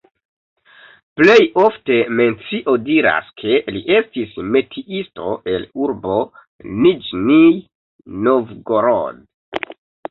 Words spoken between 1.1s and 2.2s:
Plej ofte